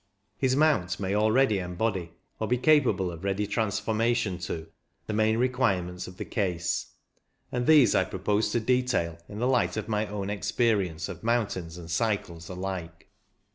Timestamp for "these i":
7.67-8.05